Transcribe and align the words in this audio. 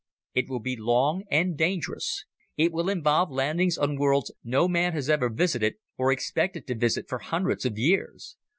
It 0.33 0.49
will 0.49 0.59
be 0.61 0.75
long 0.75 1.25
and 1.29 1.55
dangerous, 1.55 2.25
it 2.57 2.71
will 2.73 2.89
involve 2.89 3.29
landings 3.29 3.77
on 3.77 3.99
worlds 3.99 4.31
no 4.43 4.67
man 4.67 4.93
has 4.93 5.11
ever 5.11 5.29
visited 5.29 5.75
or 5.95 6.11
expected 6.11 6.65
to 6.65 6.73
visit 6.75 7.07
for 7.07 7.19
hundreds 7.19 7.65
of 7.67 7.77
years. 7.77 8.35